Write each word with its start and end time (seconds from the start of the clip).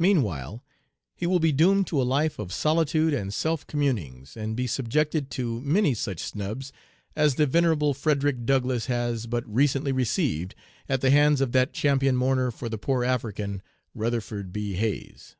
Meanwhile 0.00 0.64
he 1.14 1.28
will 1.28 1.38
be 1.38 1.52
doomed 1.52 1.86
to 1.86 2.02
a 2.02 2.02
life 2.02 2.40
of 2.40 2.52
solitude 2.52 3.14
and 3.14 3.32
self 3.32 3.64
communings, 3.68 4.36
and 4.36 4.56
be 4.56 4.66
subjected 4.66 5.30
to 5.30 5.60
many 5.60 5.94
such 5.94 6.18
snubs 6.18 6.72
as 7.14 7.36
the 7.36 7.46
venerable 7.46 7.94
Frederick 7.94 8.46
Douglass 8.46 8.86
has 8.86 9.28
but 9.28 9.46
recently 9.46 9.92
received 9.92 10.56
at 10.88 11.02
the 11.02 11.12
hands 11.12 11.40
of 11.40 11.52
that 11.52 11.72
champion 11.72 12.16
mourner 12.16 12.50
for 12.50 12.68
the 12.68 12.78
poor 12.78 13.04
African 13.04 13.62
Rutherford 13.94 14.52
B, 14.52 14.72
Hayes." 14.72 15.36